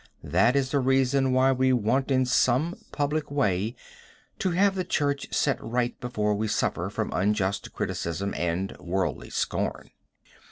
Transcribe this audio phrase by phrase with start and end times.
[0.23, 3.75] That is the reason why we want in some public way
[4.39, 9.91] to have the church set right before we suffer from unjust criticism and worldly scorn.